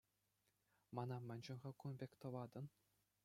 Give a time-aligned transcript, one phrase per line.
[0.95, 2.65] Мана мӗншӗн-ха кун пек тӑватӑн?